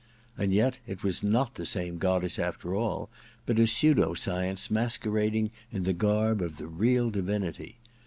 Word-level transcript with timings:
And 0.35 0.51
yet 0.51 0.79
it 0.87 1.03
was 1.03 1.21
not 1.21 1.53
the 1.53 1.63
same 1.67 1.99
goddess, 1.99 2.39
after 2.39 2.73
all, 2.73 3.07
but 3.45 3.59
a 3.59 3.67
pseudo 3.67 4.15
science 4.15 4.71
masquerading 4.71 5.51
in 5.71 5.83
the 5.83 5.93
garb 5.93 6.41
of 6.41 6.57
the 6.57 6.65
real 6.65 7.11
divinity. 7.11 7.77